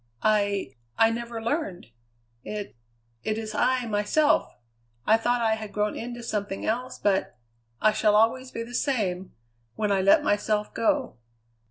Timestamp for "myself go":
10.23-11.17